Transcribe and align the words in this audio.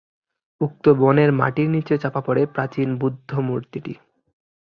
উক্ত 0.61 0.85
বনের 0.93 1.31
মাটির 1.31 1.67
নিচে 1.69 1.95
চাপা 1.97 2.21
পড়ে 2.21 2.43
প্রাচীন 2.45 2.89
বুদ্ধমুর্তিটি। 2.97 3.93